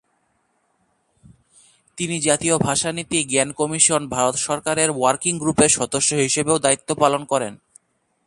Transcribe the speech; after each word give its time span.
তিনি 1.97 2.15
জাতীয় 2.19 2.55
ভাষা 2.57 2.89
নীতি, 2.91 3.19
জ্ঞান 3.23 3.49
কমিশন, 3.51 4.01
ভারত 4.09 4.35
সরকারের 4.37 4.89
ওয়ার্কিং 4.91 5.33
গ্রুপের 5.39 5.69
সদস্য 5.69 6.09
হিসেবেও 6.15 6.57
দায়িত্ব 6.59 6.89
পালন 6.95 7.21
করেন। 7.25 7.53